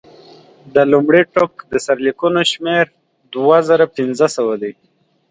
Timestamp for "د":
0.73-0.75, 1.71-1.73